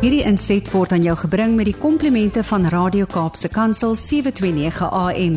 [0.00, 5.34] Hierdie inset word aan jou gebring met die komplimente van Radio Kaapse Kansel 729 AM.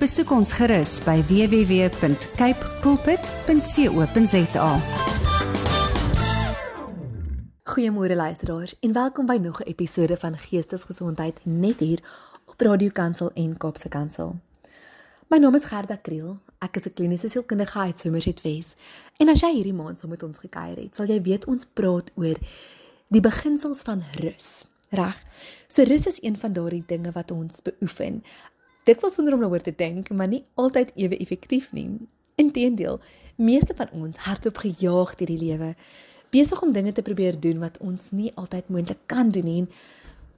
[0.00, 4.70] Besoek ons gerus by www.cape pulpit.co.za.
[7.68, 12.00] Goeiemôre luisteraars en welkom by nog 'n episode van Geestesgesondheid net hier
[12.46, 14.36] op Radio Kansel en Kaapse Kansel.
[15.28, 16.38] My naam is Gerda Kriel.
[16.58, 18.76] Ek is 'n kliniese sielkundige uit Somerset West.
[19.16, 21.66] En as jy hierdie maand saam so met ons gekuier het, sal jy weet ons
[21.74, 22.36] praat oor
[23.08, 24.64] die beginsels van rus.
[24.90, 25.18] Reg.
[25.68, 28.22] So rus is een van daardie dinge wat ons beoefen.
[28.86, 31.88] Dit was sonder om daaroor te dink, maar nie altyd ewe effektief nie.
[32.34, 33.00] Inteendeel,
[33.36, 35.74] meeste van ons hardop gejaag deur die lewe,
[36.30, 39.64] besig om dinge te probeer doen wat ons nie altyd moontlik kan doen nie.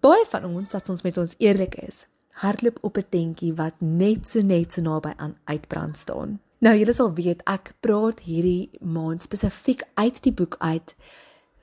[0.00, 2.04] Baie van ons, as ons met ons eerlik is,
[2.42, 6.40] hardloop op 'n tentjie wat net so net so naby aan uitbrand staan.
[6.58, 10.94] Nou julle sal weet ek praat hierdie maand spesifiek uit die boek uit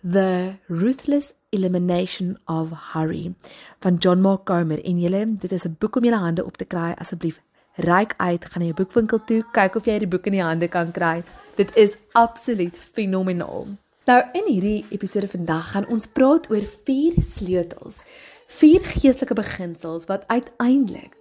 [0.03, 3.33] The Ruthless Elimination of Hurry
[3.79, 6.65] van John Mark Comer en julle dit is 'n boek om julle hande op te
[6.65, 7.39] kry asseblief
[7.75, 8.45] ryk uit.
[8.45, 9.43] Gaan na jou boekwinkel toe.
[9.51, 11.23] Kyk of jy die boek in die hande kan kry
[11.55, 13.67] dit is absoluut fenomenaal.
[14.05, 18.03] Nou in hierdie episode vandag gaan ons praat oor vier sleutels
[18.47, 21.15] vier geestelike beginsels wat uiteindelik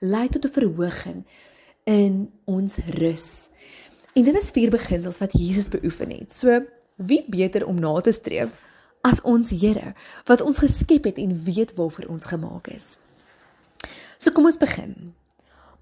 [0.00, 1.24] lei tot 'n verhoging
[1.84, 3.48] in ons rus.
[4.14, 6.32] En dit is vier beginsels wat Jesus beoefen het.
[6.32, 8.54] So, wie beter om na te streef
[9.04, 9.92] as ons Here
[10.28, 12.96] wat ons geskep het en weet waarvoor ons gemaak is.
[14.18, 15.14] So kom ons begin.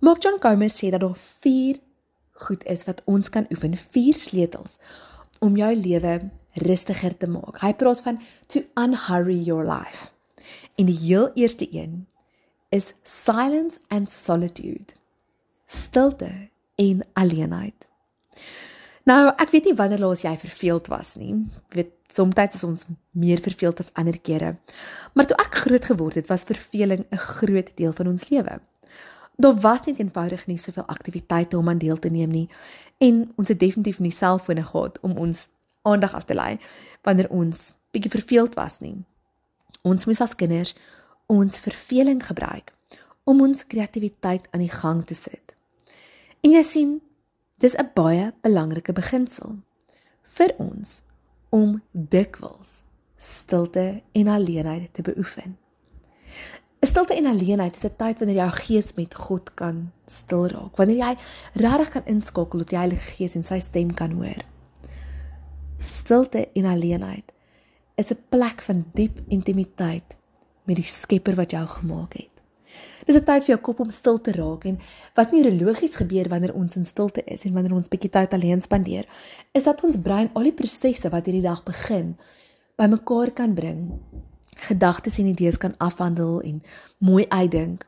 [0.02, 1.78] Mark John Comer sê dat daar vier
[2.42, 4.78] goed is wat ons kan oefen, vier sleutels
[5.42, 6.16] om jou lewe
[6.66, 7.60] rustiger te maak.
[7.62, 8.18] Hy praat van
[8.50, 10.10] to unhurry your life.
[10.74, 12.06] En die heel eerste een
[12.74, 14.96] is silence and solitude.
[15.66, 16.48] Stilte
[16.80, 17.88] en alleenheid.
[19.04, 21.34] Nou, ek weet nie wanneer laas jy verveeld was nie.
[21.70, 24.56] Ek weet soms is ons meer verveeld as ander kere.
[25.14, 28.60] Maar toe ek groot geword het, was verveling 'n groot deel van ons lewe.
[29.36, 32.48] Daar was net eenvoudig nie soveel aktiwiteite om aan deel te neem nie
[32.98, 35.48] en ons het definitief nie selfone gehad om ons
[35.82, 36.58] aandag af te lei
[37.02, 39.04] wanneer ons bietjie verveeld was nie.
[39.82, 40.74] Ons moet as kinders
[41.26, 42.72] ons verveling gebruik
[43.24, 45.56] om ons kreatiwiteit aan die gang te sit.
[46.42, 47.00] En jy sien,
[47.62, 49.56] dis 'n baie belangrike beginsel
[50.36, 51.02] vir ons
[51.50, 52.82] om dikwels
[53.16, 55.56] stilte en alleenheid te beoefen.
[56.82, 60.76] 'n Stilte en alleenheid is 'n tyd wanneer jou gees met God kan stil raak,
[60.76, 61.16] wanneer jy
[61.54, 64.42] regtig kan inskakel op die Heilige Gees en sy stem kan hoor.
[65.78, 67.32] Stilte en alleenheid
[67.94, 70.16] is 'n plek van diep intimiteit
[70.64, 72.31] met die Skepper wat jou gemaak het.
[73.06, 74.78] Dis 'n tyd vir jou kop om stil te raak en
[75.14, 79.06] wat neurologies gebeur wanneer ons in stilte is en wanneer ons bietjie tyd alleen spandeer,
[79.52, 82.16] is dat ons brein al die prosesse wat hierdie dag begin
[82.76, 84.00] bymekaar kan bring.
[84.56, 86.62] Gedagtes en idees kan afhandel en
[86.98, 87.86] mooi uitdink.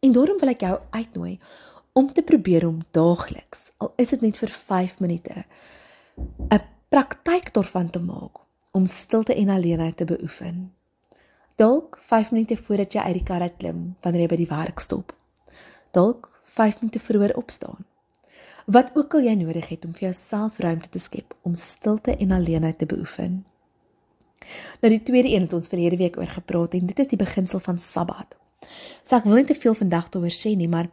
[0.00, 1.38] En daarom wil ek jou uitnooi
[1.92, 5.44] om te probeer om daagliks, al is dit net vir 5 minute,
[6.50, 8.38] 'n praktyk daarvan te maak
[8.72, 10.77] om stilte en alleenheid te beoefen.
[11.58, 15.10] Dalk 5 minute voordat jy uit die kar klim wanneer jy by die werk stop.
[15.90, 17.82] Dalk 5 minute vroeër opstaan.
[18.70, 22.34] Wat ook al jy nodig het om vir jouself ruimte te skep om stilte en
[22.36, 23.40] alleenheid te beoefen.
[24.84, 27.58] Nou die tweede een het ons verlede week oor gepraat en dit is die beginsel
[27.66, 28.38] van Sabbat.
[29.02, 30.92] So ek wil nie te veel vandag daaroor sê nie, maar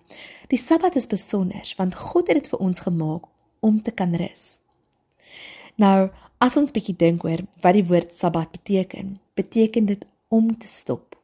[0.49, 3.29] die Sabbat is besonder want God het dit vir ons gemaak
[3.61, 4.57] om te kan rus.
[5.77, 6.09] Nou,
[6.41, 11.15] as ons bietjie dink oor wat die woord Sabbat beteken, beteken dit om te stop.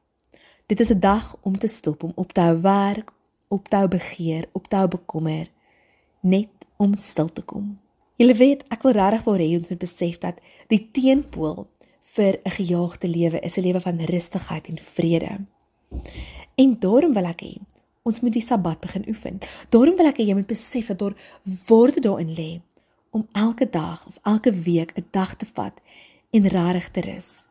[0.66, 3.12] Dit is 'n dag om te stop, om op te hou werk,
[3.48, 5.48] op te hou begeer, op te hou bekommer,
[6.20, 7.80] net om stil te kom.
[8.16, 11.68] Julle weet, ek wil regtig wou hê ons moet besef dat die teenpool
[12.16, 15.40] vir 'n gejaagde lewe is 'n lewe van rustigheid en vrede.
[16.56, 17.58] En daarom wil ek hê
[18.04, 19.40] ons moet die Sabbat begin oefen.
[19.70, 21.16] Daarom wil ek hê jy moet besef dat daar
[21.68, 22.62] woorde daarin lê
[23.10, 25.82] om elke dag of elke week 'n dag te vat
[26.30, 27.44] en regtig te rus.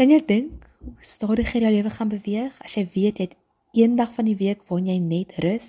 [0.00, 0.62] Kan jy dink
[1.04, 3.34] stadiger jou lewe gaan beweeg as jy weet jy het
[3.76, 5.66] een dag van die week waar jy net rus?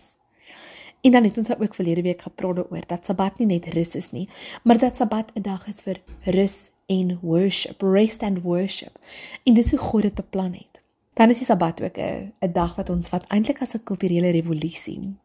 [1.04, 4.14] En dan het ons ook verlede week gepraat oor dat Sabbat nie net rus is
[4.16, 4.30] nie,
[4.64, 8.96] maar dat Sabbat 'n dag is vir rus en worship, rest and worship.
[9.44, 10.80] En dis hoe God dit beplan het.
[11.14, 14.30] Dan is die Sabbat ook 'n 'n dag wat ons wat eintlik as 'n kulturele
[14.32, 15.16] revolusie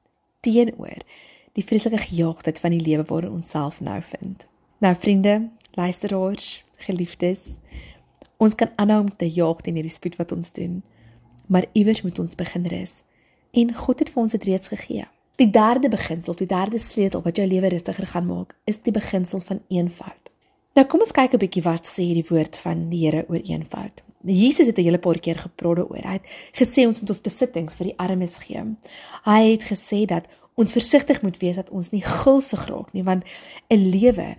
[0.40, 0.98] teenoor
[1.52, 4.48] die vreeslike gejaagdheid van die lewe waarin ons self nou vind.
[4.78, 7.58] Nou vriende, luisteraars, geliefdes,
[8.36, 10.82] ons kan aanhou om te jaag teen hierdie spoed wat ons doen,
[11.46, 13.02] maar iewers moet ons begin rus
[13.56, 15.06] en God het vir ons dit reeds gegee.
[15.36, 19.40] Die derde beginsel, die derde sleutel wat jou lewe rustiger gaan maak, is die beginsel
[19.44, 20.32] van eenvoud.
[20.76, 24.02] Nou kom ons kyk 'n bietjie wat sê die woord van die Here oor eenvoud.
[24.24, 26.04] Jesus het 'n hele paar keer gepraat oor.
[26.04, 28.76] Hy het gesê ons moet ons besittings vir die armes gee.
[29.24, 33.24] Hy het gesê dat ons versigtig moet wees dat ons nie gulsig raak nie, want
[33.68, 34.36] 'n lewe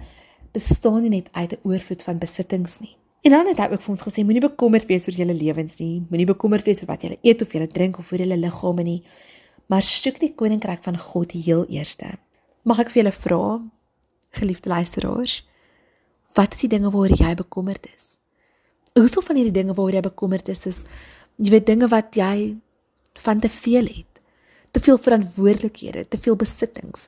[0.52, 2.96] bestaan nie net uit 'n oorvloed van besittings nie.
[3.26, 6.04] En dan het hy ook vir ons gesê moenie bekommerd wees oor julle lewens nie,
[6.10, 9.02] moenie bekommerd wees oor wat julle eet of julle drink of oor julle liggame nie,
[9.68, 12.14] maar soek die koninkryk van God heel eerste.
[12.68, 13.42] Mag ek vir julle vra,
[14.38, 15.42] geliefde luisteraars,
[16.38, 18.16] wat is die dinge waaroor jy bekommerd is?
[18.98, 20.84] Hoeveel van hierdie dinge waaroor jy bekommerd is is
[21.38, 22.58] jy weet dinge wat jy
[23.24, 24.22] van te veel het.
[24.72, 27.08] Te veel verantwoordelikhede, te veel besittings.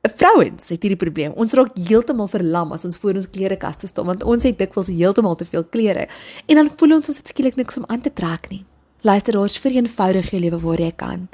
[0.00, 1.32] Vrouens het hierdie probleem.
[1.36, 5.36] Ons raak heeltemal verlam as ons voor ons klerekaste staan want ons het dikwels heeltemal
[5.36, 6.06] te veel klere
[6.46, 8.62] en dan voel ons ons het skielik niks om aan te trek nie.
[9.04, 11.28] Luister, daar's vereenvoudig jou lewe waar jy kan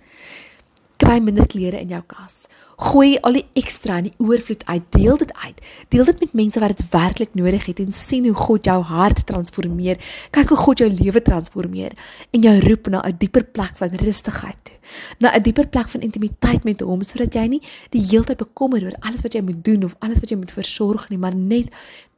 [0.96, 2.46] kry minder klere in jou kas.
[2.81, 5.60] Gooi al die ekstra en die oorvloed uit, deel dit uit.
[5.93, 9.25] Deel dit met mense wat dit werklik nodig het en sien hoe God jou hart
[9.28, 10.00] transformeer.
[10.37, 11.96] Kyk hoe God jou lewe transformeer
[12.32, 14.76] en jou roep na 'n dieper plek van rustigheid toe.
[15.19, 18.82] Na 'n dieper plek van intimiteit met hom sodat jy nie die hele tyd bekommer
[18.84, 21.69] oor alles wat jy moet doen of alles wat jy moet versorg nie, maar net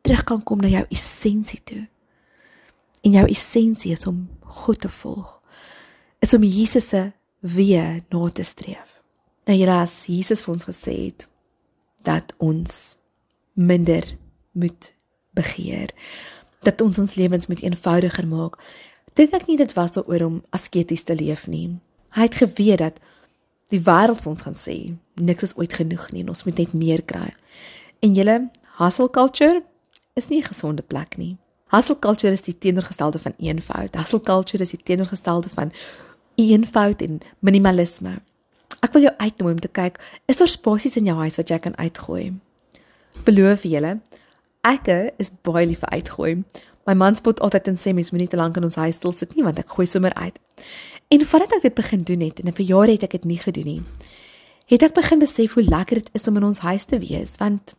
[0.02, 1.88] terug kan kom na jou essensie toe.
[3.02, 5.40] En jou essensie is om God te volg.
[6.20, 8.98] Is om Jesus se weer na te streef.
[9.46, 11.26] Nou jy as Jesus vir ons gesê het
[12.06, 12.96] dat ons
[13.54, 14.04] minder
[14.52, 14.92] moet
[15.36, 15.90] begeer,
[16.66, 18.58] dat ons ons lewens moet eenvoudiger maak.
[19.14, 21.78] Dink ek nie dit was daaroor om asketies te leef nie.
[22.14, 23.00] Hy het geweet dat
[23.72, 24.76] die wêreld vir ons gaan sê
[25.18, 27.28] niks is ooit genoeg nie en ons moet net meer kry.
[28.00, 28.38] En julle
[28.78, 29.62] hustle culture
[30.16, 31.36] is nie 'n gesonde plek nie.
[31.68, 33.96] Hustle culture is die teenoorgestelde van eenvoud.
[33.96, 35.72] Hustle culture is die teenoorgestelde van
[36.38, 38.18] eenvoud en minimalisme.
[38.84, 39.98] Ek wil jou uitnooi om te kyk,
[40.30, 42.30] is daar spasies in jou huis wat jy kan uitgooi?
[43.26, 43.98] Beloof julle,
[44.66, 46.32] ek is baie lief vir uitgooi.
[46.88, 49.34] My man spot altyd en sê mens moenie te lank in ons huis stil sit
[49.36, 50.38] nie want ek gooi sommer uit.
[51.12, 53.68] En voordat ek dit begin doen het en vir jare het ek dit nie gedoen
[53.68, 53.82] nie,
[54.68, 57.74] het ek begin besef hoe lekker dit is om in ons huis te wees want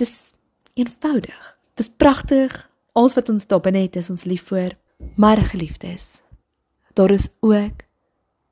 [0.00, 0.32] dit is
[0.74, 1.42] eenvoudig.
[1.76, 2.54] Dit is pragtig.
[2.92, 4.76] Alles wat ons daar binne het is ons lief vir.
[5.16, 6.20] Maar geliefdes,
[6.92, 7.84] daar is ook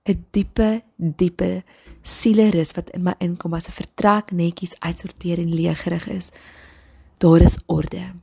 [0.09, 1.63] 'n diepe, diepe
[2.03, 6.31] sielerus wat in my inkom as 'n vertrek netjies uitsorteer en leegerig is.
[7.19, 8.15] Daar is orde.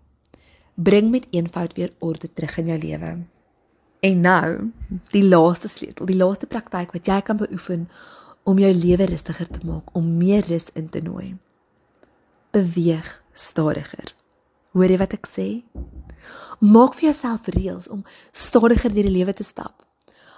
[0.74, 3.18] Bring met eenvoud weer orde terug in jou lewe.
[4.00, 4.72] En nou,
[5.10, 7.90] die laaste sleutel, die laaste praktyk wat jy kan beoefen
[8.44, 11.36] om jou lewe rustiger te maak, om meer rus in te nooi.
[12.52, 14.14] Beweeg stadiger.
[14.72, 15.48] Hoor jy wat ek sê?
[16.60, 19.87] Maak vir jouself reëls om stadiger deur die lewe te stap.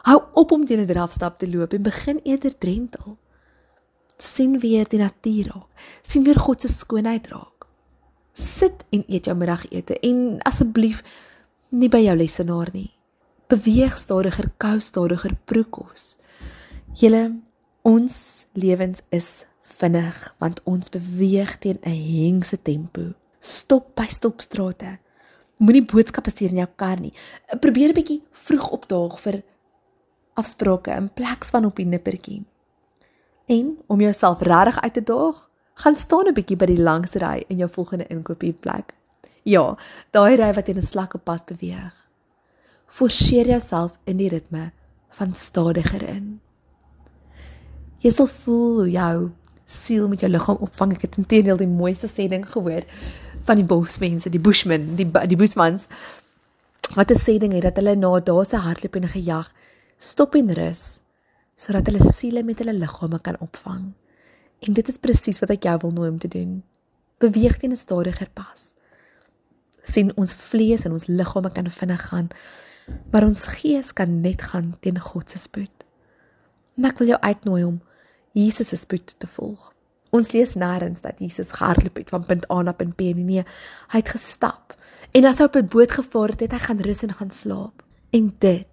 [0.08, 3.18] Hou op om teen 'n drafstap te loop en begin eerder drentel.
[4.18, 5.68] sien weer die natuur raak.
[6.02, 7.66] sien weer God se skoonheid raak.
[8.34, 11.04] Sit en eet jou middagete en asseblief
[11.70, 12.92] nie by jou lesenaar nie.
[13.48, 16.18] Beweeg stadiger, kou stadiger, proe kos.
[16.94, 17.40] Julle
[17.82, 19.46] ons lewens is
[19.80, 23.14] vinnig want ons beweeg teen 'n hengse tempo.
[23.40, 25.00] Stop by stopstrate.
[25.58, 27.14] Moenie boodskappe stuur in jou kar nie.
[27.60, 29.44] Probeer 'n bietjie vroeg opdaag vir
[30.40, 32.44] afsprake in plek van op die nippertjie.
[33.50, 37.44] En om jouself regtig uit te daag, gaan staan 'n bietjie by die langste ry
[37.48, 38.94] in jou volgende inkopiesplek.
[39.44, 39.78] Ja,
[40.12, 41.96] daai ry wat in 'n slakke pas beweeg.
[42.86, 44.72] Forceer jouself in die ritme
[45.10, 46.42] van stadiger in.
[48.00, 49.32] Jy sal voel hoe jou
[49.66, 50.94] siel met jou liggaam opvang.
[50.94, 52.84] Ek het intedeel die mooiste sê ding gehoor
[53.44, 55.88] van die bosmense, die bushman, die die bushmans.
[56.96, 59.52] Wat 'n sê ding het dat hulle na se hardloop en gejag
[60.00, 61.02] stop en rus
[61.60, 63.90] sodat hulle siele met hulle liggame kan opvang.
[64.64, 66.62] En dit is presies wat ek jou wil nooi om te doen.
[67.20, 68.74] Beweeg teen 'n stadiger pas.
[69.84, 72.28] sien ons vlees en ons liggame kan vinnig gaan,
[73.12, 75.86] maar ons gees kan net gaan teen God se spoed.
[76.78, 77.82] En ek wil jou uitnooi om
[78.38, 79.74] Jesus se spoed te volg.
[80.10, 83.26] Ons lees nêrens dat Jesus gehardloop het van punt A na punt B nie.
[83.26, 83.44] Nee,
[83.94, 84.76] hy het gestap.
[85.12, 87.84] En as hy op 'n boot gevaar het, het hy gaan rus en gaan slaap.
[88.10, 88.69] En dit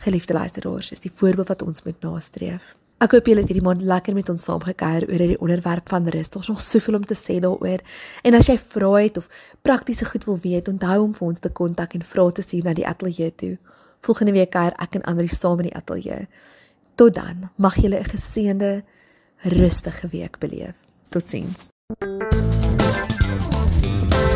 [0.00, 2.74] Geliefde luisteraars, is die voorbeeld wat ons moet nastreef.
[2.96, 6.30] Ek hoop julle het hierdie maand lekker met ons saamgekuier oor hierdie onderwerp van rus.
[6.32, 7.82] Daar's nog soveel om te sê daaroor.
[8.24, 9.28] En as jy vra het of
[9.62, 12.72] praktiese goed wil weet, onthou om vir ons te kontak en vra te stuur na
[12.76, 13.52] die ateljee toe.
[14.00, 16.24] Volgende week kuier ek en Andri saam in die ateljee.
[16.96, 18.82] Tot dan, mag julle 'n geseënde,
[19.44, 20.76] rustige week beleef.
[21.10, 21.68] Totsiens.